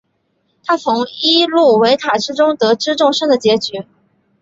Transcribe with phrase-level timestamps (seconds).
[0.65, 3.85] 他从伊露维塔之中得知众生的结局。